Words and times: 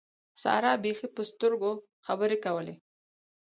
سارا 0.41 0.73
بېخي 0.83 1.07
په 1.15 1.21
سترګو 1.29 1.71
خبرې 2.07 2.37
کولې. 2.45 2.75